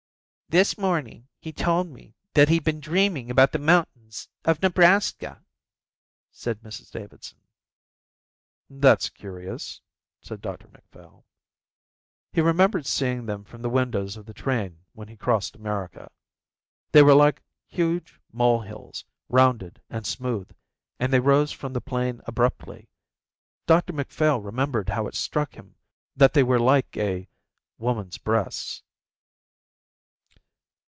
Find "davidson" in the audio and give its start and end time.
6.91-7.37